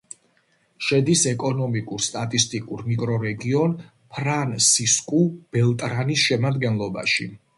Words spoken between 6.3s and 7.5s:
შემადგენლობაში.